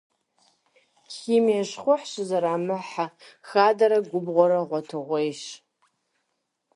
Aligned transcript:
Химие 1.13 1.63
щхъухь 1.69 2.05
щызэрамыхьэ 2.11 3.05
хадэрэ 3.49 3.99
губгъуэрэ 4.09 4.59
гъуэтыгъуейщ. 4.69 5.41